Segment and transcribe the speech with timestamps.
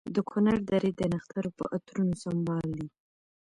[0.15, 2.87] د کنر درې د نښترو په عطرونو سمبال دي.